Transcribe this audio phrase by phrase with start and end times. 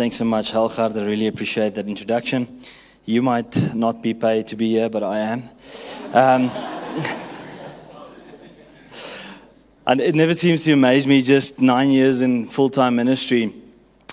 [0.00, 0.96] Thanks so much, Helgard.
[0.96, 2.62] I really appreciate that introduction.
[3.04, 5.42] You might not be paid to be here, but I am.
[6.14, 6.69] Um,
[9.90, 13.52] and it never seems to amaze me, just nine years in full time ministry,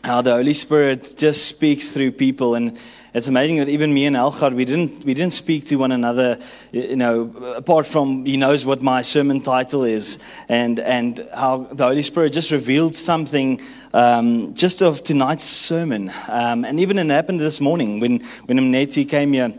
[0.04, 2.55] how the Holy Spirit just speaks through people.
[2.55, 2.80] And
[3.13, 6.40] it's amazing that even me and Helgard, we didn't, we didn't speak to one another,
[6.71, 10.18] you know, apart from he knows what my sermon title is,
[10.49, 13.62] and, and how the Holy Spirit just revealed something
[13.94, 16.12] um, just of tonight's sermon.
[16.27, 19.54] Um, and even it happened this morning when, when Mneti came here.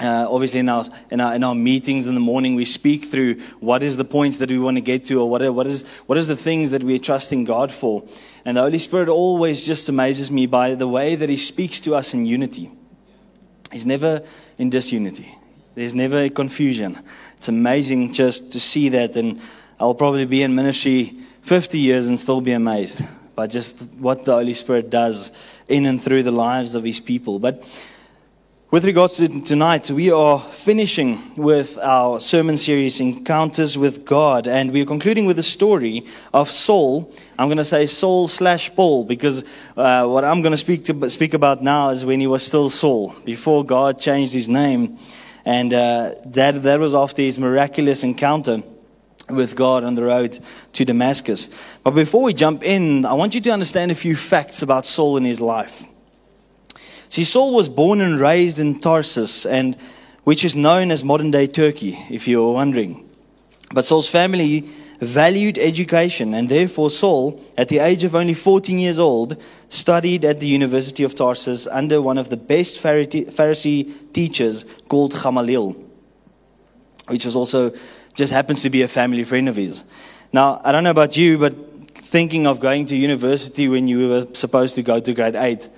[0.00, 3.34] Uh, obviously, in our, in, our, in our meetings in the morning, we speak through
[3.58, 5.86] what is the points that we want to get to, or what, are, what, is,
[6.06, 8.04] what is the things that we're trusting God for.
[8.44, 11.96] And the Holy Spirit always just amazes me by the way that He speaks to
[11.96, 12.70] us in unity.
[13.72, 14.22] He's never
[14.56, 15.34] in disunity,
[15.74, 16.98] there's never a confusion.
[17.36, 19.16] It's amazing just to see that.
[19.16, 19.40] And
[19.78, 21.12] I'll probably be in ministry
[21.42, 23.02] 50 years and still be amazed
[23.36, 25.30] by just what the Holy Spirit does
[25.68, 27.38] in and through the lives of His people.
[27.38, 27.62] But
[28.70, 34.70] with regards to tonight, we are finishing with our sermon series, Encounters with God, and
[34.72, 37.10] we're concluding with the story of Saul.
[37.38, 39.42] I'm going to say Saul slash Paul because
[39.74, 42.68] uh, what I'm going to speak to speak about now is when he was still
[42.68, 44.98] Saul, before God changed his name,
[45.46, 48.58] and uh, that that was after his miraculous encounter
[49.30, 50.38] with God on the road
[50.74, 51.48] to Damascus.
[51.82, 55.16] But before we jump in, I want you to understand a few facts about Saul
[55.16, 55.87] and his life.
[57.08, 59.76] See, Saul was born and raised in Tarsus, and
[60.24, 63.08] which is known as modern day Turkey, if you're wondering.
[63.72, 64.68] But Saul's family
[65.00, 70.40] valued education, and therefore Saul, at the age of only 14 years old, studied at
[70.40, 75.76] the University of Tarsus under one of the best Pharisee teachers called Gamaliel,
[77.06, 77.72] which was also
[78.14, 79.84] just happens to be a family friend of his.
[80.32, 81.54] Now, I don't know about you, but
[81.94, 85.68] thinking of going to university when you were supposed to go to grade 8, I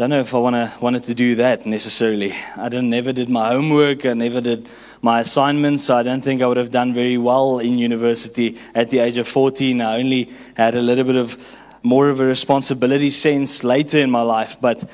[0.00, 2.32] don't know if I wanna, wanted to do that necessarily.
[2.56, 4.66] I don't, never did my homework, I never did
[5.02, 8.88] my assignments, so I don't think I would have done very well in university at
[8.88, 9.78] the age of 14.
[9.82, 11.36] I only had a little bit of
[11.82, 14.88] more of a responsibility sense later in my life, but,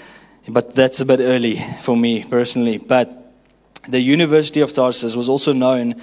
[0.48, 2.78] but that's a bit early for me personally.
[2.78, 3.32] But
[3.88, 5.94] the University of Tarsus was also known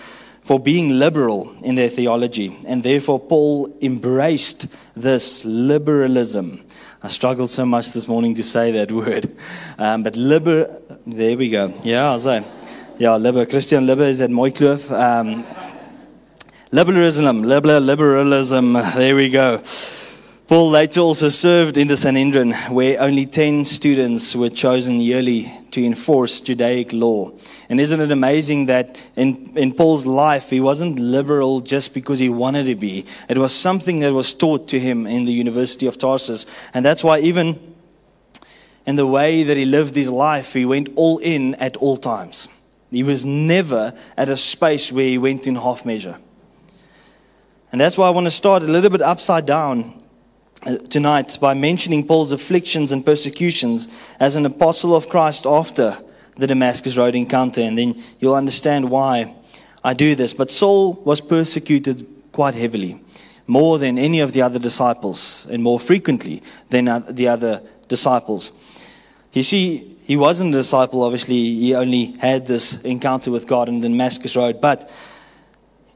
[0.43, 6.62] for being liberal in their theology, and therefore Paul embraced this liberalism.
[7.05, 9.29] I struggled so much this morning to say that word,
[9.77, 10.79] um, but liber.
[11.05, 11.73] There we go.
[11.83, 12.45] Yeah, so
[12.97, 13.45] yeah, liber.
[13.45, 14.89] Christian liber is at Mooikloof.
[14.89, 15.43] Um,
[16.71, 18.71] liberalism, liberal liberalism.
[18.95, 19.61] There we go.
[20.45, 25.83] Paul later also served in the Sanhedrin, where only 10 students were chosen yearly to
[25.83, 27.31] enforce Judaic law.
[27.69, 32.27] And isn't it amazing that in, in Paul's life, he wasn't liberal just because he
[32.27, 33.05] wanted to be?
[33.29, 36.45] It was something that was taught to him in the University of Tarsus.
[36.73, 37.57] And that's why, even
[38.85, 42.49] in the way that he lived his life, he went all in at all times.
[42.91, 46.17] He was never at a space where he went in half measure.
[47.71, 50.02] And that's why I want to start a little bit upside down
[50.89, 53.87] tonight by mentioning Paul's afflictions and persecutions
[54.19, 55.97] as an apostle of Christ after
[56.35, 59.35] the Damascus Road encounter, and then you'll understand why
[59.83, 60.33] I do this.
[60.33, 62.99] But Saul was persecuted quite heavily,
[63.45, 68.51] more than any of the other disciples, and more frequently than the other disciples.
[69.33, 73.79] You see, he wasn't a disciple, obviously, he only had this encounter with God in
[73.79, 74.91] the Damascus Road, but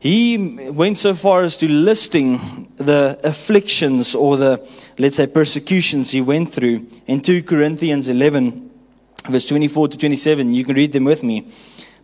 [0.07, 0.37] he
[0.71, 6.49] went so far as to listing the afflictions or the, let's say, persecutions he went
[6.49, 8.71] through in 2 Corinthians 11,
[9.29, 10.53] verse 24 to 27.
[10.53, 11.47] You can read them with me.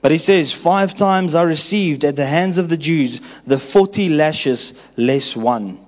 [0.02, 4.10] But he says, Five times I received at the hands of the Jews the 40
[4.10, 5.83] lashes less one.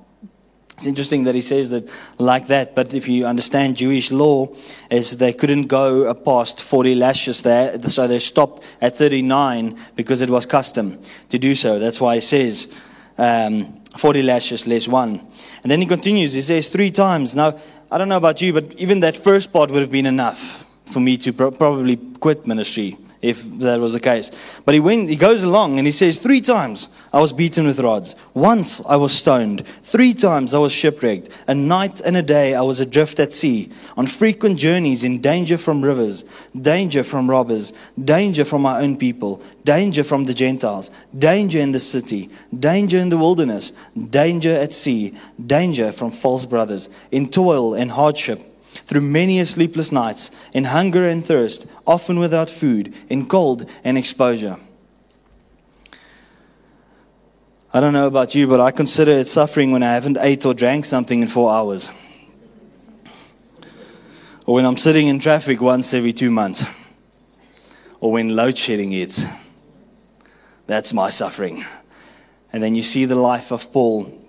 [0.75, 1.89] It's interesting that he says that
[2.19, 4.50] like that, but if you understand Jewish law,
[4.89, 10.30] is they couldn't go past 40 lashes there, so they stopped at 39 because it
[10.30, 11.00] was custom
[11.30, 11.80] to do so.
[11.80, 12.74] That's why he says
[13.18, 15.22] um, 40 lashes less one.
[15.63, 17.38] And then he continues, he says three times.
[17.38, 17.57] Now,
[17.89, 21.00] I don't know about you, but even that first part would have been enough for
[21.00, 24.30] me to pro- probably quit ministry if that was the case.
[24.66, 27.80] But he went, he goes along and he says, Three times I was beaten with
[27.80, 28.16] rods.
[28.33, 29.66] Once I was stoned.
[29.68, 31.30] Three times I was shipwrecked.
[31.48, 35.57] A night and a day I was adrift at sea, on frequent journeys in danger
[35.57, 37.74] from rivers, danger from robbers,
[38.04, 43.10] danger from my own people, danger from the Gentiles, danger in the city, danger in
[43.10, 43.71] the wilderness,
[44.10, 48.39] danger at sea, danger from false brothers, in toil and hardship
[48.80, 53.98] through many a sleepless nights, in hunger and thirst, often without food, in cold and
[53.98, 54.57] exposure.
[57.74, 60.54] I don't know about you, but I consider it suffering when I haven't ate or
[60.54, 61.89] drank something in four hours.
[64.45, 66.66] Or when I'm sitting in traffic once every two months.
[68.00, 69.25] Or when load shedding hits.
[70.68, 71.66] That's my suffering.
[72.54, 74.25] And then you see the life of Paul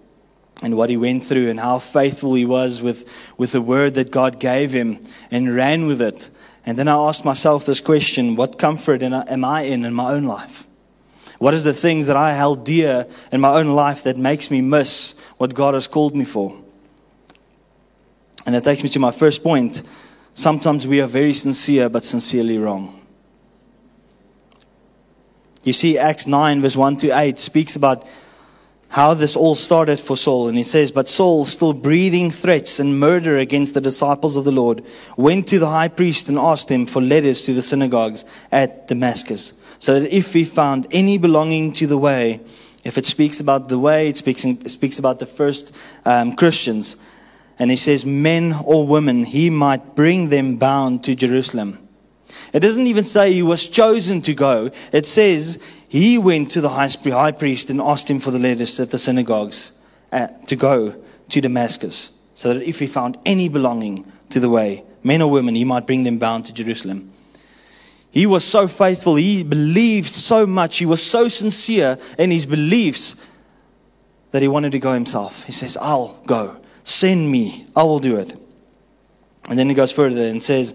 [0.62, 4.10] and what he went through and how faithful he was with, with the word that
[4.10, 5.00] God gave him
[5.30, 6.30] and ran with it.
[6.64, 10.24] And then I asked myself this question what comfort am I in in my own
[10.24, 10.66] life?
[11.38, 14.62] What is the things that I held dear in my own life that makes me
[14.62, 16.56] miss what God has called me for?
[18.46, 19.82] And that takes me to my first point.
[20.32, 23.02] Sometimes we are very sincere, but sincerely wrong.
[25.64, 28.06] You see, Acts 9, verse 1 to 8 speaks about
[28.90, 30.48] how this all started for Saul.
[30.48, 34.52] And he says, But Saul, still breathing threats and murder against the disciples of the
[34.52, 34.84] Lord,
[35.16, 39.62] went to the high priest and asked him for letters to the synagogues at Damascus,
[39.78, 42.40] so that if he found any belonging to the way,
[42.84, 47.04] if it speaks about the way, it speaks, it speaks about the first um, Christians.
[47.58, 51.78] And he says, men or women, he might bring them bound to Jerusalem.
[52.52, 54.70] It doesn't even say he was chosen to go.
[54.92, 58.90] It says he went to the high priest and asked him for the letters at
[58.90, 59.72] the synagogues
[60.12, 60.94] uh, to go
[61.28, 65.54] to Damascus, so that if he found any belonging to the way, men or women,
[65.54, 67.12] he might bring them bound to Jerusalem.
[68.10, 69.16] He was so faithful.
[69.16, 70.78] He believed so much.
[70.78, 73.28] He was so sincere in his beliefs
[74.30, 75.44] that he wanted to go himself.
[75.44, 76.60] He says, I'll go.
[76.82, 77.66] Send me.
[77.76, 78.32] I will do it.
[79.48, 80.74] And then he goes further and says,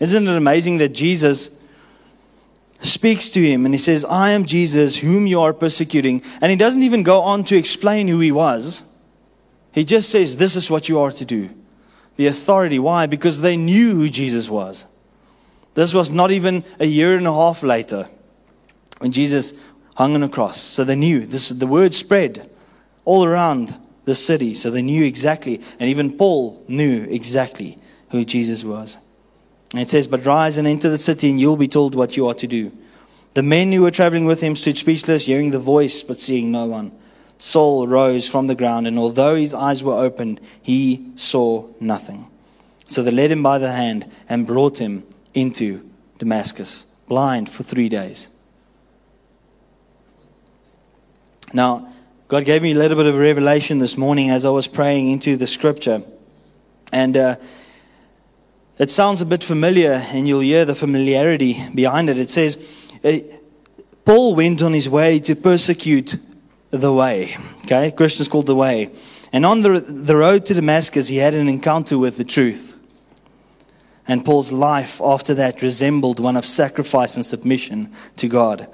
[0.00, 1.62] Isn't it amazing that Jesus
[2.80, 6.22] speaks to him and he says, I am Jesus, whom you are persecuting.
[6.40, 8.92] And he doesn't even go on to explain who he was.
[9.72, 11.50] He just says, This is what you are to do.
[12.16, 12.78] The authority.
[12.78, 13.06] Why?
[13.06, 14.86] Because they knew who Jesus was.
[15.74, 18.08] This was not even a year and a half later
[18.98, 19.54] when Jesus
[19.94, 20.60] hung on a cross.
[20.60, 21.24] So they knew.
[21.24, 22.50] This, the word spread
[23.04, 24.54] all around the city.
[24.54, 25.60] So they knew exactly.
[25.78, 27.78] And even Paul knew exactly
[28.10, 28.98] who Jesus was.
[29.74, 32.34] It says, But rise and enter the city, and you'll be told what you are
[32.34, 32.72] to do.
[33.34, 36.66] The men who were traveling with him stood speechless, hearing the voice, but seeing no
[36.66, 36.92] one.
[37.38, 42.26] Saul rose from the ground, and although his eyes were opened, he saw nothing.
[42.86, 45.04] So they led him by the hand and brought him
[45.34, 45.88] into
[46.18, 48.28] Damascus, blind for three days.
[51.54, 51.92] Now,
[52.28, 55.08] God gave me a little bit of a revelation this morning as I was praying
[55.08, 56.02] into the scripture.
[56.92, 57.36] And uh,
[58.78, 62.18] it sounds a bit familiar, and you'll hear the familiarity behind it.
[62.18, 63.18] It says, uh,
[64.04, 66.16] Paul went on his way to persecute
[66.70, 67.36] the way.
[67.64, 68.90] Okay, Christians called the way.
[69.32, 72.78] And on the, the road to Damascus, he had an encounter with the truth.
[74.08, 78.68] And Paul's life after that resembled one of sacrifice and submission to God.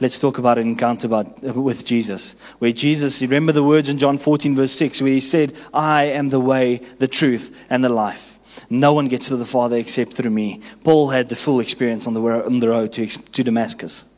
[0.00, 4.18] Let's talk about an encounter about, with Jesus, where Jesus, remember the words in John
[4.18, 8.31] 14, verse 6, where he said, I am the way, the truth, and the life.
[8.68, 10.60] No one gets to the Father except through me.
[10.84, 14.12] Paul had the full experience on the, road to, to Damascus.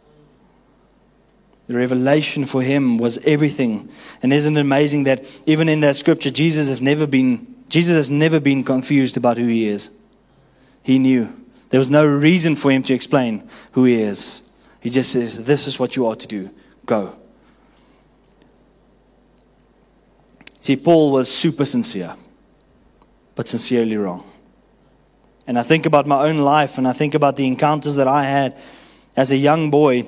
[1.67, 3.89] The revelation for him was everything.
[4.23, 8.11] And isn't it amazing that even in that scripture, Jesus has never been, Jesus has
[8.11, 9.91] never been confused about who he is.
[10.83, 11.35] He knew.
[11.71, 14.49] There was no reason for him to explain who he is.
[14.81, 16.51] He just says, This is what you are to do.
[16.85, 17.19] Go.
[20.61, 22.15] See, Paul was super sincere
[23.35, 24.25] but sincerely wrong.
[25.47, 28.25] And I think about my own life and I think about the encounters that I
[28.25, 28.57] had
[29.17, 30.07] as a young boy.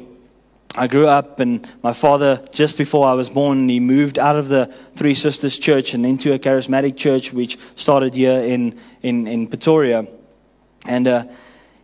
[0.79, 4.49] I grew up, and my father, just before I was born, he moved out of
[4.49, 9.47] the Three Sisters Church and into a charismatic church which started here in, in, in
[9.47, 10.07] Pretoria.
[10.87, 11.25] And uh,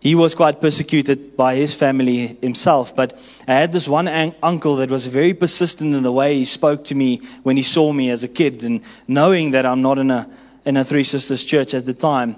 [0.02, 2.94] he was quite persecuted by his family himself.
[2.94, 3.14] But
[3.48, 6.84] I had this one un- uncle that was very persistent in the way he spoke
[6.86, 8.62] to me when he saw me as a kid.
[8.62, 10.28] And knowing that I'm not in a,
[10.64, 12.36] in a Three Sisters church at the time,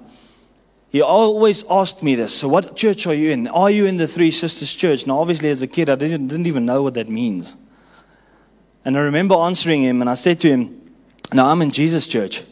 [0.91, 2.33] he always asked me this.
[2.35, 3.49] So, what church are you in?
[3.49, 5.07] Are you in the Three Sisters church?
[5.07, 7.57] Now, obviously, as a kid, I didn't, didn't even know what that means.
[8.85, 10.93] And I remember answering him, and I said to him,
[11.33, 12.43] No, I'm in Jesus' church.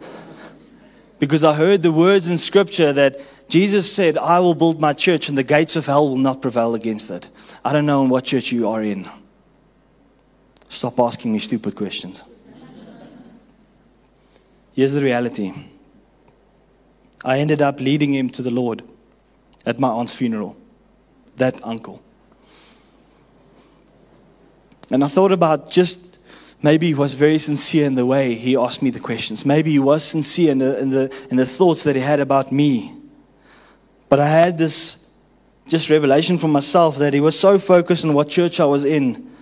[1.18, 5.28] because I heard the words in Scripture that Jesus said, I will build my church
[5.28, 7.28] and the gates of hell will not prevail against it.
[7.64, 9.08] I don't know in what church you are in.
[10.68, 12.24] Stop asking me stupid questions.
[14.76, 15.54] Here's the reality
[17.24, 18.82] I ended up leading him to the Lord
[19.64, 20.54] at my aunt's funeral,
[21.36, 22.02] that uncle.
[24.90, 26.18] And I thought about just
[26.62, 29.46] maybe he was very sincere in the way he asked me the questions.
[29.46, 32.52] Maybe he was sincere in the, in the, in the thoughts that he had about
[32.52, 32.92] me.
[34.10, 35.10] But I had this
[35.66, 39.32] just revelation for myself that he was so focused on what church I was in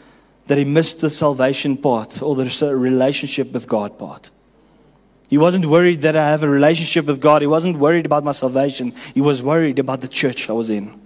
[0.47, 4.31] that he missed the salvation part or the relationship with God part.
[5.29, 7.43] He wasn't worried that I have a relationship with God.
[7.43, 8.93] He wasn't worried about my salvation.
[9.15, 11.01] He was worried about the church I was in.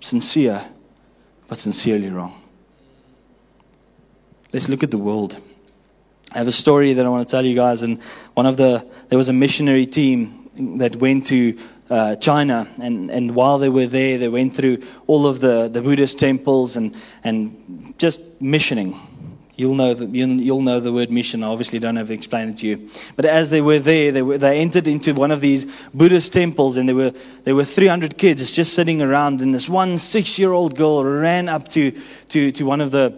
[0.00, 0.64] Sincere,
[1.48, 2.40] but sincerely wrong.
[4.52, 5.38] Let's look at the world.
[6.32, 7.82] I have a story that I want to tell you guys.
[7.82, 8.00] And
[8.34, 11.58] one of the, there was a missionary team that went to
[11.90, 14.78] uh, China, and, and while they were there, they went through
[15.08, 18.94] all of the, the Buddhist temples and, and just missioning.
[19.60, 21.44] You'll know, the, you'll know the word mission.
[21.44, 22.88] I obviously don't have to explain it to you.
[23.14, 26.78] But as they were there, they, were, they entered into one of these Buddhist temples,
[26.78, 27.10] and there were,
[27.44, 29.42] there were 300 kids just sitting around.
[29.42, 31.90] And this one six year old girl ran up to,
[32.30, 33.14] to, to, one of the,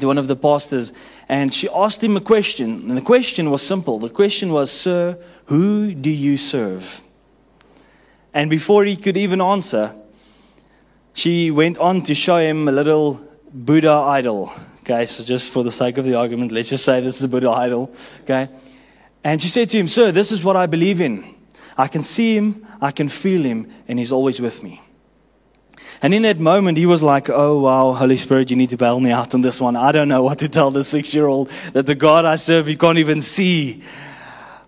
[0.00, 0.92] to one of the pastors,
[1.28, 2.88] and she asked him a question.
[2.88, 4.00] And the question was simple.
[4.00, 7.02] The question was, Sir, who do you serve?
[8.34, 9.94] And before he could even answer,
[11.14, 14.52] she went on to show him a little Buddha idol.
[14.90, 17.28] Okay, so just for the sake of the argument, let's just say this is a
[17.28, 17.92] Buddha idol.
[18.22, 18.48] Okay.
[19.22, 21.34] And she said to him, Sir, this is what I believe in.
[21.76, 24.80] I can see him, I can feel him, and he's always with me.
[26.00, 28.98] And in that moment, he was like, Oh, wow, Holy Spirit, you need to bail
[28.98, 29.76] me out on this one.
[29.76, 32.66] I don't know what to tell this six year old that the God I serve,
[32.66, 33.82] you can't even see.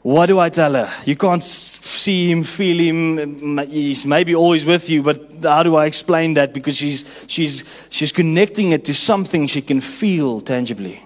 [0.02, 0.90] What do I tell her?
[1.04, 3.59] You can't see him, feel him.
[3.69, 6.54] He's maybe always with you, but how do I explain that?
[6.54, 11.02] Because she's, she's, she's connecting it to something she can feel tangibly.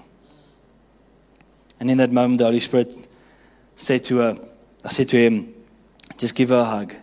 [1.80, 2.94] And in that moment, the Holy Spirit
[3.74, 4.38] said to her,
[4.84, 5.52] I said to him,
[6.16, 6.94] just give her a hug.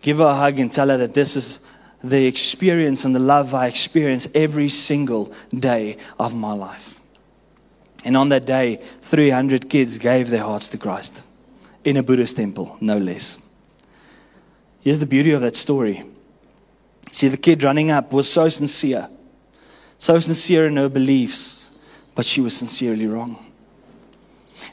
[0.00, 1.66] Give her a hug and tell her that this is
[2.04, 6.99] the experience and the love I experience every single day of my life.
[8.04, 11.22] And on that day, 300 kids gave their hearts to Christ
[11.84, 13.46] in a Buddhist temple, no less.
[14.80, 16.02] Here's the beauty of that story.
[17.10, 19.08] See, the kid running up was so sincere,
[19.98, 21.78] so sincere in her beliefs,
[22.14, 23.46] but she was sincerely wrong.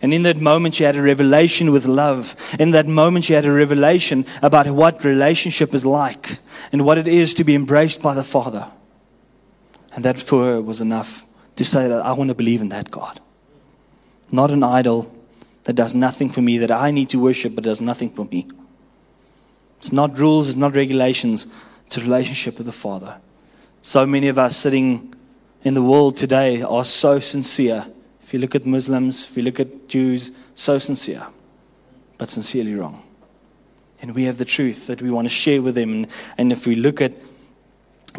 [0.02, 2.36] And in that moment, she had a revelation with love.
[2.60, 6.40] In that moment, she had a revelation about what relationship is like
[6.72, 8.68] and what it is to be embraced by the Father.
[9.96, 11.27] And that for her was enough
[11.58, 13.20] to say that I want to believe in that God.
[14.32, 15.14] Not an idol
[15.66, 18.48] that does nothing for me, that I need to worship but does nothing for me.
[19.80, 21.48] It's not rules, it's not regulations,
[21.86, 23.20] it's a relationship with the Father.
[23.82, 25.14] So many of us sitting
[25.64, 27.86] in the world today are so sincere.
[28.22, 31.26] If you look at Muslims, if you look at Jews, so sincere,
[32.18, 33.04] but sincerely wrong.
[34.02, 35.92] And we have the truth that we want to share with them.
[35.92, 37.14] And, and if we look at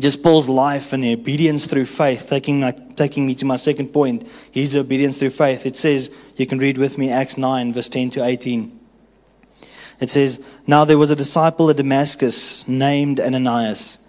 [0.00, 4.28] just Paul's life and obedience through faith, taking, like, taking me to my second point,
[4.52, 5.67] his obedience through faith.
[5.67, 8.78] It says, you can read with me Acts 9, verse 10 to 18.
[10.00, 14.07] It says, Now there was a disciple at Damascus named Ananias.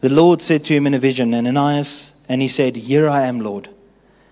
[0.00, 3.40] The Lord said to him in a vision, Ananias, and he said, Here I am,
[3.40, 3.68] Lord.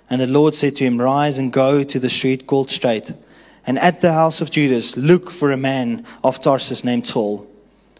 [0.08, 3.12] And the Lord said to him, Rise and go to the street called Straight,
[3.66, 7.50] and at the house of Judas look for a man of Tarsus named Saul.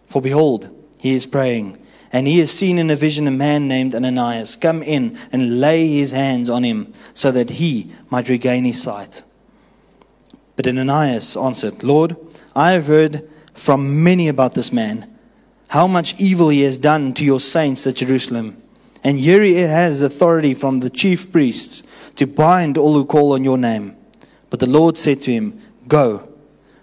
[0.07, 0.69] For behold,
[0.99, 1.82] he is praying
[2.13, 5.87] and he has seen in a vision a man named Ananias come in and lay
[5.87, 9.23] his hands on him so that he might regain his sight.
[10.55, 12.15] But Ananias answered, Lord,
[12.55, 15.09] I have heard from many about this man,
[15.69, 18.61] how much evil he has done to your saints at Jerusalem.
[19.03, 23.43] And here he has authority from the chief priests to bind all who call on
[23.43, 23.97] your name.
[24.51, 26.32] But the Lord said to him, Go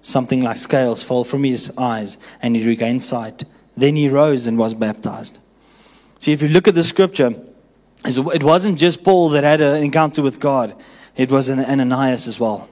[0.00, 3.44] something like scales fell from his eyes, and he regained sight.
[3.76, 5.38] Then he rose and was baptized.
[6.18, 7.34] See, if you look at the scripture,
[8.04, 10.74] it wasn't just Paul that had an encounter with God,
[11.16, 12.68] it was Ananias as well.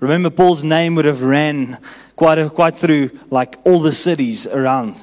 [0.00, 1.78] Remember, Paul's name would have ran
[2.16, 4.96] quite, quite through like all the cities around.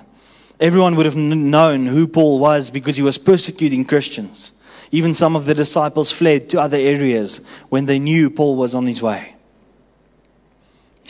[0.59, 4.53] Everyone would have known who Paul was because he was persecuting Christians.
[4.91, 8.85] Even some of the disciples fled to other areas when they knew Paul was on
[8.85, 9.35] his way.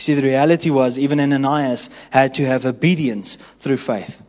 [0.02, 4.20] See, the reality was even Ananias had to have obedience through faith.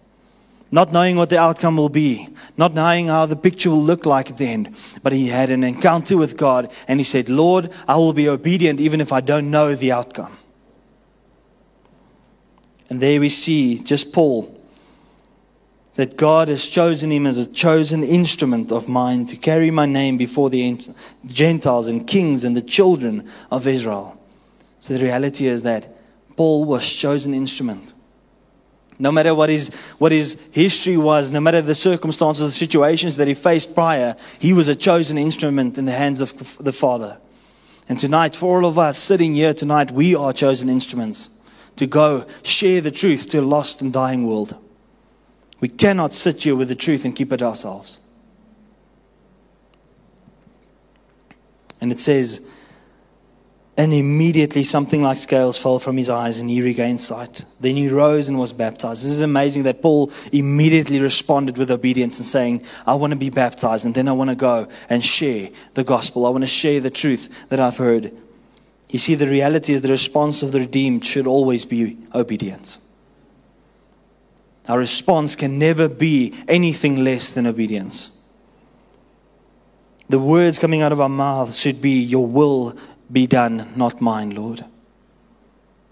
[0.72, 2.27] Not knowing what the outcome will be,
[2.58, 4.77] not knowing how the picture will look like at the end.
[5.01, 8.80] But he had an encounter with God and he said, Lord, I will be obedient
[8.80, 10.38] even if I don't know the outcome.
[12.88, 14.56] And there we see just Paul,
[15.96, 20.18] that God has chosen him as a chosen instrument of mine to carry my name
[20.18, 20.80] before the
[21.25, 24.20] Gentiles and kings and the children of Israel.
[24.83, 25.87] So the reality is that
[26.35, 27.93] Paul was chosen instrument.
[28.99, 33.29] No matter what his, what his history was, no matter the circumstances, the situations that
[33.29, 37.17] he faced prior, he was a chosen instrument in the hands of the Father.
[37.87, 41.29] And tonight, for all of us sitting here tonight, we are chosen instruments
[41.77, 44.53] to go share the truth to a lost and dying world.
[45.61, 48.01] We cannot sit here with the truth and keep it ourselves.
[51.79, 52.49] And it says,
[53.75, 57.44] and immediately something like scales fell from his eyes and he regained sight.
[57.60, 59.03] Then he rose and was baptized.
[59.03, 63.32] This is amazing that Paul immediately responded with obedience and saying, I want to be
[63.32, 66.27] baptized and then I want to go and share the gospel.
[66.27, 68.12] I want to share the truth that I've heard.
[68.89, 72.88] You see, the reality is the response of the redeemed should always be obedience.
[74.70, 78.20] Our response can never be anything less than obedience.
[80.10, 82.77] The words coming out of our mouths should be, Your will
[83.12, 84.65] be done, not mine, Lord.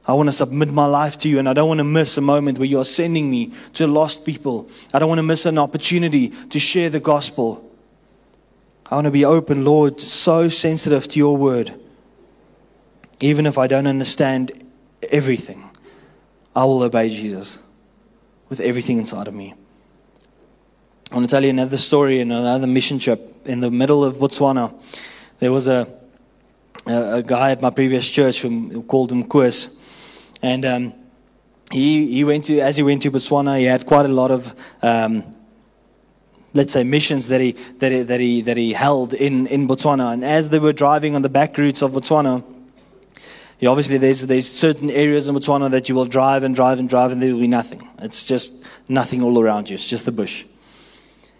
[0.07, 2.21] I want to submit my life to you, and I don't want to miss a
[2.21, 4.67] moment where you're sending me to lost people.
[4.93, 7.69] I don't want to miss an opportunity to share the gospel.
[8.89, 11.79] I want to be open, Lord, so sensitive to your word.
[13.19, 14.51] Even if I don't understand
[15.09, 15.69] everything,
[16.55, 17.59] I will obey Jesus
[18.49, 19.53] with everything inside of me.
[21.11, 24.15] I want to tell you another story in another mission trip in the middle of
[24.15, 24.73] Botswana.
[25.39, 26.00] There was a
[26.85, 29.79] a, guy at my previous church who called him Koos.
[30.41, 30.93] And um,
[31.71, 34.55] he, he went to, as he went to Botswana, he had quite a lot of,
[34.81, 35.23] um,
[36.53, 40.13] let's say, missions that he, that he, that he, that he held in, in Botswana.
[40.13, 42.43] And as they were driving on the back routes of Botswana,
[43.63, 47.11] obviously there's, there's certain areas in Botswana that you will drive and drive and drive
[47.11, 47.87] and there will be nothing.
[47.99, 49.75] It's just nothing all around you.
[49.75, 50.45] It's just the bush.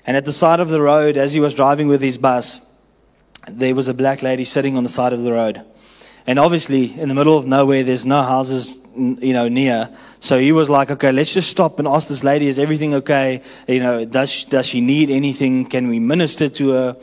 [0.06, 2.71] And at the side of the road, as he was driving with his bus,
[3.48, 5.62] there was a black lady sitting on the side of the road.
[6.28, 9.90] And obviously, in the middle of nowhere, there's no houses, you know, near.
[10.20, 13.42] So he was like, okay, let's just stop and ask this lady, is everything okay?
[13.68, 15.66] You know, does, does she need anything?
[15.66, 16.98] Can we minister to her?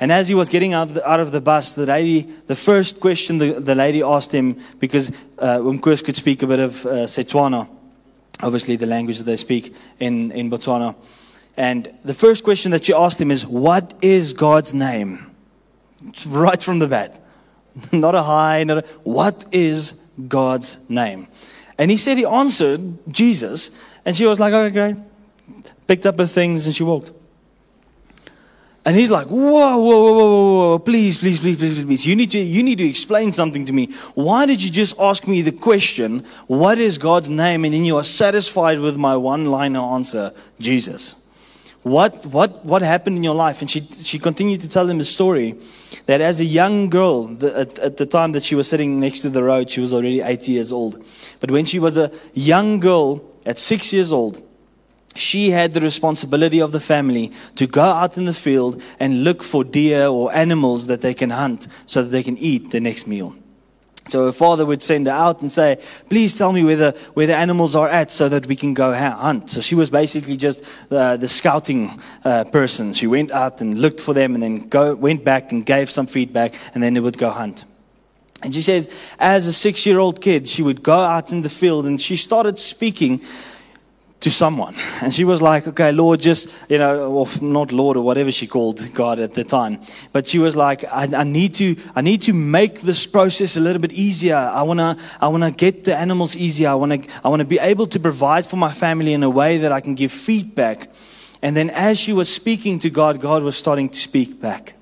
[0.00, 2.56] And as he was getting out of the, out of the bus, the lady, the
[2.56, 6.90] first question the, the lady asked him, because uh, could speak a bit of uh,
[7.06, 7.68] Setswana,
[8.42, 10.96] obviously the language that they speak in, in Botswana.
[11.56, 15.33] And the first question that she asked him is, What is God's name?
[16.26, 17.20] right from the bat.
[17.92, 19.92] Not a high, not a, what is
[20.28, 21.26] God's name?
[21.76, 23.70] And he said he answered Jesus,
[24.04, 24.96] and she was like, okay, great.
[25.88, 27.10] picked up her things and she walked.
[28.86, 32.06] And he's like, whoa, whoa, whoa, whoa, whoa, please, please, please, please, please.
[32.06, 33.86] You need to, you need to explain something to me.
[34.14, 37.64] Why did you just ask me the question, what is God's name?
[37.64, 41.23] And then you are satisfied with my one liner answer, Jesus.
[41.84, 43.60] What, what, what happened in your life?
[43.60, 45.54] And she, she continued to tell him a story
[46.06, 49.20] that as a young girl, the, at, at the time that she was sitting next
[49.20, 51.04] to the road, she was already 80 years old.
[51.40, 54.42] But when she was a young girl, at six years old,
[55.14, 59.42] she had the responsibility of the family to go out in the field and look
[59.42, 63.06] for deer or animals that they can hunt so that they can eat the next
[63.06, 63.36] meal.
[64.06, 67.26] So her father would send her out and say, please tell me where the, where
[67.26, 69.50] the animals are at so that we can go hunt.
[69.50, 72.92] So she was basically just the, the scouting uh, person.
[72.92, 76.06] She went out and looked for them and then go, went back and gave some
[76.06, 77.64] feedback and then they would go hunt.
[78.42, 81.48] And she says, as a six year old kid, she would go out in the
[81.48, 83.22] field and she started speaking
[84.24, 84.74] to someone.
[85.02, 88.80] And she was like, okay, Lord, just, you know, not Lord or whatever she called
[88.94, 89.80] God at the time.
[90.12, 93.60] But she was like, I, I need to, I need to make this process a
[93.60, 94.36] little bit easier.
[94.36, 96.70] I want to, I want to get the animals easier.
[96.70, 99.30] I want to, I want to be able to provide for my family in a
[99.30, 100.90] way that I can give feedback.
[101.42, 104.74] And then as she was speaking to God, God was starting to speak back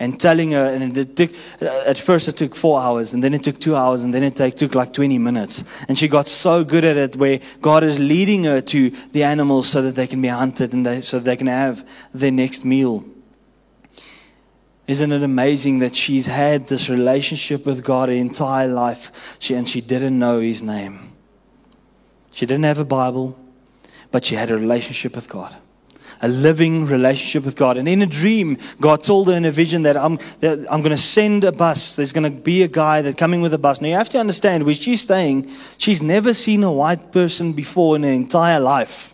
[0.00, 1.30] and telling her, and it took,
[1.60, 4.34] at first it took four hours, and then it took two hours, and then it
[4.34, 5.64] take, took like 20 minutes.
[5.88, 9.68] And she got so good at it where God is leading her to the animals
[9.68, 13.04] so that they can be hunted and they, so they can have their next meal.
[14.86, 19.66] Isn't it amazing that she's had this relationship with God her entire life, she, and
[19.66, 21.12] she didn't know his name?
[22.32, 23.38] She didn't have a Bible,
[24.10, 25.56] but she had a relationship with God
[26.24, 27.76] a living relationship with God.
[27.76, 30.90] And in a dream, God told her in a vision that I'm, that I'm going
[30.90, 31.96] to send a bus.
[31.96, 33.82] There's going to be a guy that coming with a bus.
[33.82, 37.96] Now you have to understand where she's staying, she's never seen a white person before
[37.96, 39.12] in her entire life.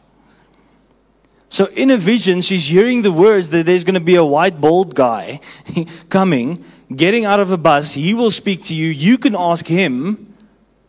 [1.48, 4.60] So in a vision, she's hearing the words that there's going to be a white,
[4.60, 5.40] bald guy
[6.08, 7.94] coming, getting out of a bus.
[7.94, 8.86] He will speak to you.
[8.86, 10.32] You can ask him,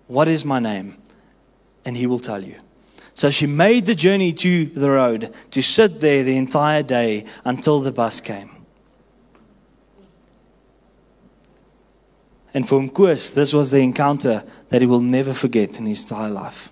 [0.05, 0.97] What is my name?
[1.83, 2.59] And he will tell you.
[3.13, 7.81] So she made the journey to the road to sit there the entire day until
[7.81, 8.49] the bus came.
[12.53, 16.29] And for Mkoos, this was the encounter that he will never forget in his entire
[16.29, 16.69] life.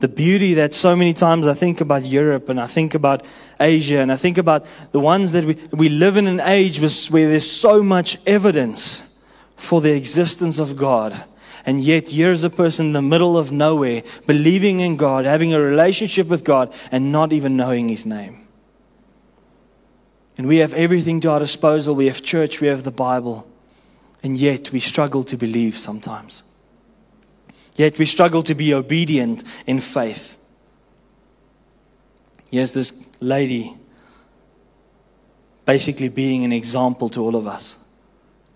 [0.00, 3.24] The beauty that so many times I think about Europe and I think about
[3.58, 7.28] Asia and I think about the ones that we, we live in an age where
[7.28, 9.18] there's so much evidence
[9.56, 11.24] for the existence of God
[11.68, 15.60] and yet, here's a person in the middle of nowhere, believing in God, having a
[15.60, 18.48] relationship with God, and not even knowing His name.
[20.38, 21.94] And we have everything to our disposal.
[21.94, 23.46] We have church, we have the Bible.
[24.22, 26.42] And yet, we struggle to believe sometimes.
[27.76, 30.38] Yet, we struggle to be obedient in faith.
[32.50, 33.76] Here's this lady
[35.66, 37.87] basically being an example to all of us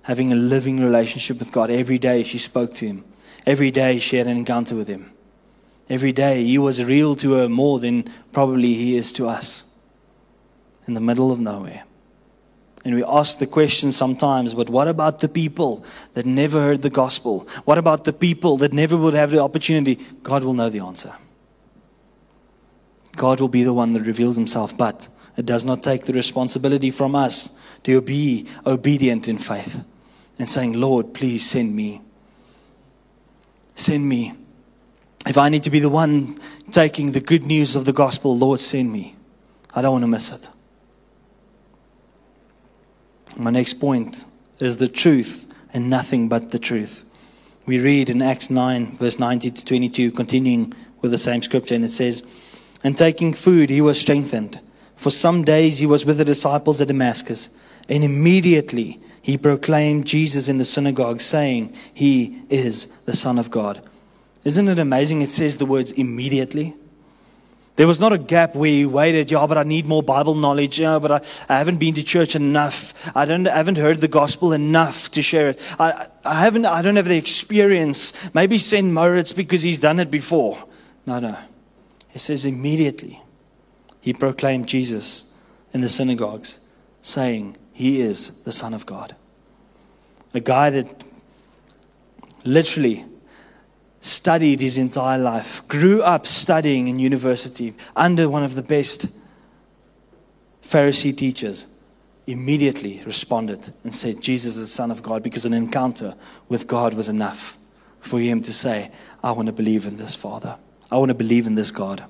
[0.02, 1.70] having a living relationship with God.
[1.70, 3.04] Every day she spoke to Him,
[3.46, 5.12] every day she had an encounter with Him.
[5.88, 9.74] Every day He was real to her more than probably He is to us
[10.86, 11.84] in the middle of nowhere.
[12.84, 15.84] And we ask the question sometimes, but what about the people
[16.14, 17.46] that never heard the gospel?
[17.64, 20.00] What about the people that never would have the opportunity?
[20.24, 21.12] God will know the answer.
[23.14, 26.90] God will be the one that reveals himself, but it does not take the responsibility
[26.90, 29.84] from us to be obedient in faith
[30.38, 32.00] and saying, Lord, please send me.
[33.76, 34.32] Send me.
[35.26, 36.34] If I need to be the one
[36.70, 39.16] taking the good news of the gospel, Lord, send me.
[39.74, 40.48] I don't want to miss it.
[43.36, 44.24] My next point
[44.58, 47.04] is the truth and nothing but the truth.
[47.64, 51.84] We read in Acts 9, verse 19 to 22, continuing with the same scripture, and
[51.84, 52.24] it says,
[52.82, 54.60] And taking food, he was strengthened.
[54.96, 57.56] For some days he was with the disciples at Damascus,
[57.88, 63.80] and immediately he proclaimed Jesus in the synagogue, saying, He is the Son of God.
[64.44, 65.22] Isn't it amazing?
[65.22, 66.74] It says the words immediately.
[67.76, 70.80] There was not a gap where he waited, yeah, but I need more Bible knowledge,
[70.80, 73.10] yeah, but I, I haven't been to church enough.
[73.16, 75.76] I, don't, I haven't heard the gospel enough to share it.
[75.78, 78.34] I, I, haven't, I don't have the experience.
[78.34, 80.58] Maybe send Mauritz because he's done it before.
[81.06, 81.38] No, no.
[82.12, 83.22] It says immediately
[84.00, 85.32] he proclaimed Jesus
[85.72, 86.60] in the synagogues,
[87.00, 89.14] saying, he is the Son of God.
[90.34, 91.04] A guy that
[92.44, 93.04] literally
[94.00, 99.06] studied his entire life, grew up studying in university under one of the best
[100.62, 101.66] Pharisee teachers,
[102.26, 106.14] immediately responded and said, Jesus is the Son of God, because an encounter
[106.48, 107.58] with God was enough
[108.00, 108.90] for him to say,
[109.22, 110.56] I want to believe in this Father.
[110.90, 112.02] I want to believe in this God.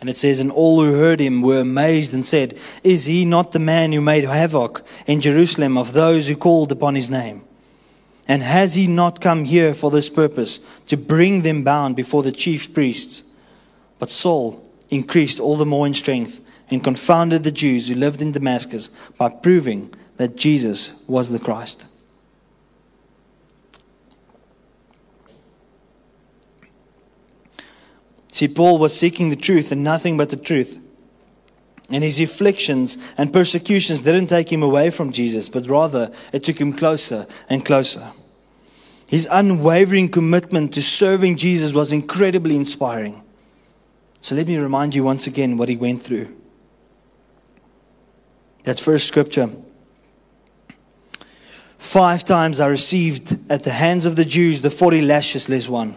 [0.00, 3.52] And it says, And all who heard him were amazed and said, Is he not
[3.52, 7.42] the man who made havoc in Jerusalem of those who called upon his name?
[8.28, 12.32] And has he not come here for this purpose, to bring them bound before the
[12.32, 13.34] chief priests?
[13.98, 18.32] But Saul increased all the more in strength and confounded the Jews who lived in
[18.32, 21.86] Damascus by proving that Jesus was the Christ.
[28.36, 30.78] See, Paul was seeking the truth and nothing but the truth.
[31.88, 36.60] And his afflictions and persecutions didn't take him away from Jesus, but rather it took
[36.60, 38.12] him closer and closer.
[39.06, 43.22] His unwavering commitment to serving Jesus was incredibly inspiring.
[44.20, 46.36] So let me remind you once again what he went through.
[48.64, 49.48] That first scripture.
[51.78, 55.96] Five times I received at the hands of the Jews the 40 lashes less one.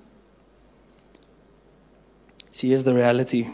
[2.51, 3.47] See, here's the reality.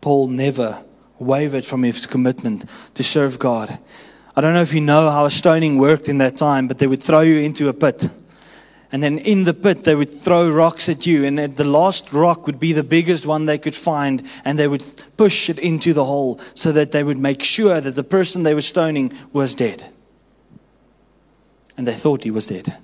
[0.00, 0.84] Paul never
[1.18, 2.64] wavered from his commitment
[2.94, 3.78] to serve God.
[4.34, 7.02] I don't know if you know how stoning worked in that time, but they would
[7.02, 8.08] throw you into a pit.
[8.90, 11.24] And then in the pit, they would throw rocks at you.
[11.24, 14.22] And the last rock would be the biggest one they could find.
[14.44, 14.86] And they would
[15.16, 18.54] push it into the hole so that they would make sure that the person they
[18.54, 19.92] were stoning was dead.
[21.76, 22.76] And they thought he was dead.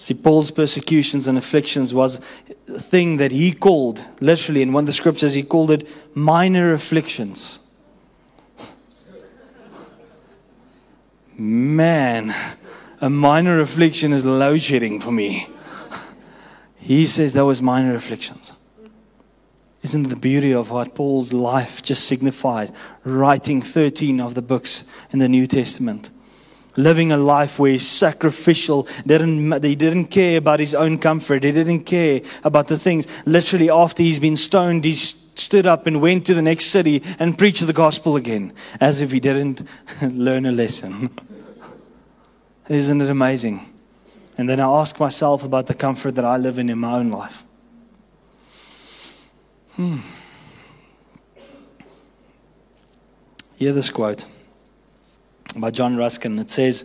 [0.00, 2.20] See, Paul's persecutions and afflictions was
[2.66, 5.86] a thing that he called, literally, in one of the scriptures, he called it
[6.16, 7.70] minor afflictions.
[11.36, 12.34] Man,
[13.02, 15.46] a minor affliction is load shedding for me.
[16.78, 18.54] He says that was minor afflictions.
[19.82, 22.72] Isn't the beauty of what Paul's life just signified,
[23.04, 26.08] writing 13 of the books in the New Testament?
[26.76, 28.86] Living a life where he's sacrificial.
[29.06, 31.44] Didn't, he didn't care about his own comfort.
[31.44, 33.06] He didn't care about the things.
[33.26, 37.36] Literally, after he's been stoned, he stood up and went to the next city and
[37.36, 39.62] preached the gospel again, as if he didn't
[40.02, 41.10] learn a lesson.
[42.68, 43.66] Isn't it amazing?
[44.38, 47.10] And then I ask myself about the comfort that I live in in my own
[47.10, 47.42] life.
[49.72, 49.98] Hmm.
[53.56, 54.24] Hear this quote
[55.56, 56.38] by John Ruskin.
[56.38, 56.84] It says,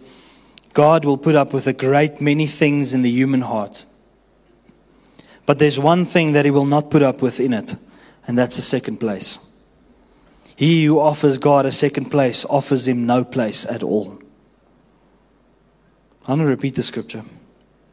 [0.73, 3.85] God will put up with a great many things in the human heart.
[5.45, 7.75] But there's one thing that he will not put up with in it,
[8.27, 9.39] and that's a second place.
[10.55, 14.19] He who offers God a second place offers him no place at all.
[16.27, 17.23] I'm going to repeat the scripture.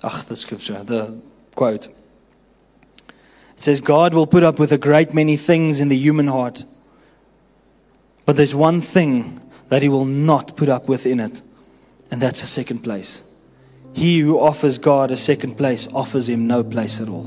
[0.03, 1.21] Ach, the scripture, the
[1.55, 1.87] quote.
[1.87, 1.95] It
[3.57, 6.65] says, God will put up with a great many things in the human heart,
[8.25, 9.41] but there's one thing
[9.73, 11.41] that he will not put up with in it.
[12.11, 13.23] And that's a second place.
[13.95, 17.25] He who offers God a second place offers him no place at all.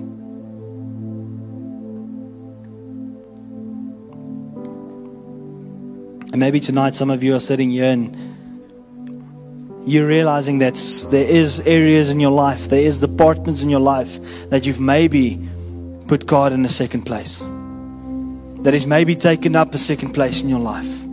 [6.31, 8.15] And maybe tonight some of you are sitting here and
[9.87, 10.75] you're realizing that
[11.09, 14.19] there is areas in your life, there is departments in your life
[14.51, 15.49] that you've maybe
[16.05, 17.39] put God in a second place.
[18.61, 21.04] That He's maybe taken up a second place in your life.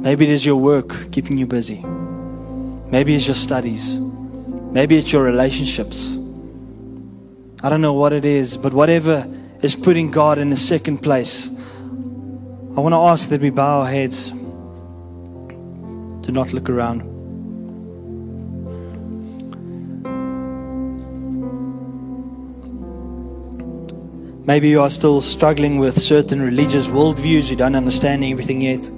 [0.00, 1.84] Maybe it is your work keeping you busy.
[2.86, 3.98] Maybe it's your studies.
[3.98, 6.16] Maybe it's your relationships.
[7.64, 9.26] I don't know what it is, but whatever
[9.60, 11.48] is putting God in the second place,
[12.76, 14.30] I want to ask that we bow our heads
[16.22, 17.02] to not look around.
[24.46, 28.88] Maybe you are still struggling with certain religious worldviews, you don't understand everything yet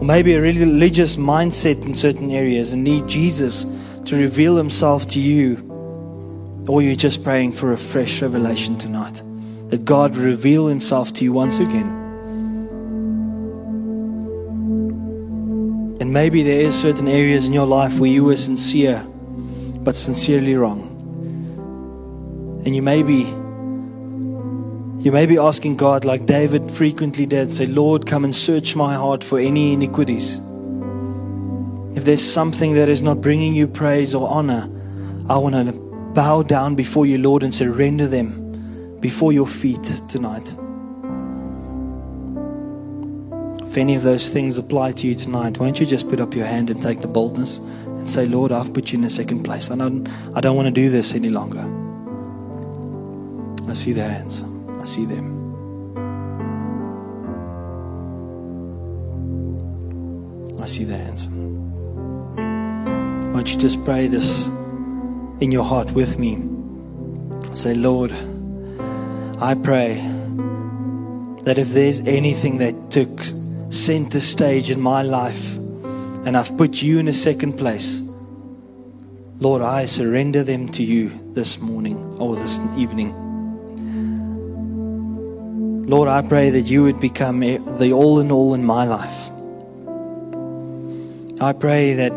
[0.00, 3.64] or maybe a religious mindset in certain areas and need Jesus
[4.04, 5.64] to reveal himself to you,
[6.68, 9.22] or you're just praying for a fresh revelation tonight
[9.68, 11.96] that God will reveal himself to you once again.
[16.00, 19.04] And maybe there is certain areas in your life where you were sincere,
[19.80, 20.94] but sincerely wrong.
[22.64, 23.24] And you may be
[25.08, 28.92] you may be asking God, like David frequently did, say, Lord, come and search my
[28.94, 30.34] heart for any iniquities.
[31.96, 34.70] If there's something that is not bringing you praise or honor,
[35.30, 35.72] I want to
[36.12, 40.54] bow down before you, Lord, and surrender them before your feet tonight.
[43.66, 46.44] If any of those things apply to you tonight, won't you just put up your
[46.44, 49.70] hand and take the boldness and say, Lord, I've put you in a second place.
[49.70, 51.64] I don't, I don't want to do this any longer.
[53.70, 54.44] I see their hands.
[54.80, 55.38] I see them.
[60.60, 61.26] I see their hands.
[63.28, 64.46] Why don't you just pray this
[65.40, 66.42] in your heart with me?
[67.54, 68.12] Say, Lord,
[69.40, 69.94] I pray
[71.44, 73.22] that if there's anything that took
[73.70, 75.56] center stage in my life
[76.26, 78.00] and I've put you in a second place,
[79.40, 83.27] Lord, I surrender them to you this morning or this evening.
[85.88, 89.30] Lord, I pray that you would become the all in all in my life.
[91.40, 92.12] I pray that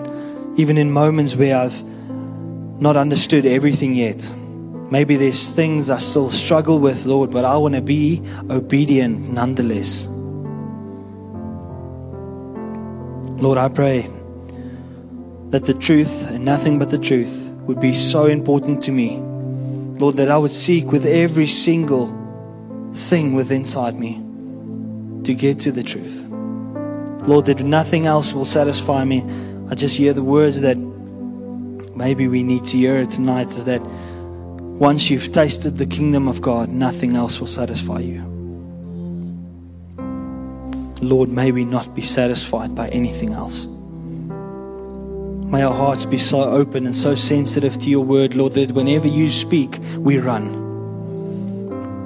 [0.58, 1.84] even in moments where I've
[2.80, 4.30] not understood everything yet,
[4.92, 10.06] Maybe there's things I still struggle with, Lord, but I want to be obedient nonetheless.
[13.42, 14.10] Lord, I pray
[15.52, 19.16] that the truth and nothing but the truth would be so important to me.
[19.98, 22.08] Lord, that I would seek with every single
[22.94, 24.16] thing within inside me
[25.24, 26.26] to get to the truth.
[27.28, 29.24] Lord, that nothing else will satisfy me.
[29.70, 30.78] I just hear the words that
[31.96, 36.70] maybe we need to hear tonight is that once you've tasted the kingdom of God,
[36.70, 38.24] nothing else will satisfy you.
[41.02, 43.68] Lord, may we not be satisfied by anything else.
[45.52, 49.08] May our hearts be so open and so sensitive to your word, Lord, that whenever
[49.08, 50.61] you speak, we run.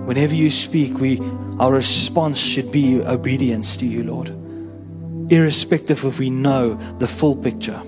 [0.06, 1.20] Whenever you speak, we,
[1.60, 4.30] our response should be obedience to you, Lord,
[5.32, 7.82] irrespective if we know the full picture.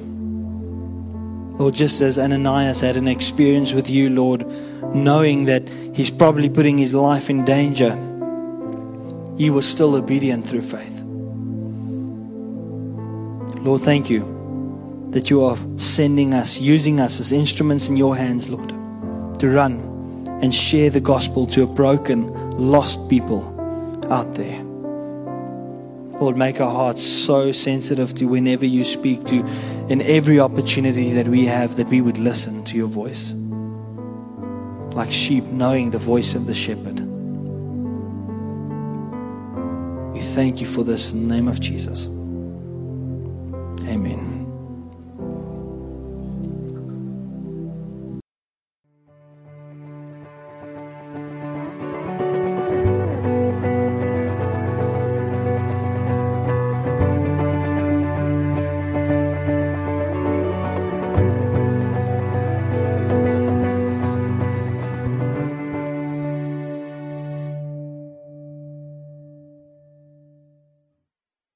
[1.58, 4.48] Lord, just as Ananias had an experience with you, Lord,
[4.96, 7.92] knowing that he's probably putting his life in danger,
[9.38, 11.04] he was still obedient through faith.
[13.62, 18.50] Lord, thank you that you are sending us, using us as instruments in your hands,
[18.50, 18.70] Lord,
[19.40, 19.97] to run
[20.41, 23.54] and share the gospel to a broken, lost people
[24.12, 24.63] out there.
[26.19, 29.45] Lord, make our hearts so sensitive to whenever you speak to,
[29.89, 33.34] in every opportunity that we have, that we would listen to your voice.
[34.93, 37.00] Like sheep knowing the voice of the shepherd.
[40.13, 42.17] We thank you for this in the name of Jesus.